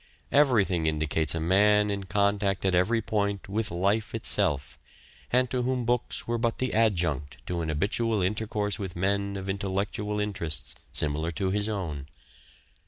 [0.31, 4.79] Everything indicates a man in contact at every point with life itself,
[5.29, 9.47] and to whom books were but the adjunct to an habitual intercourse with men of
[9.47, 12.07] intellectual interests similar to his own.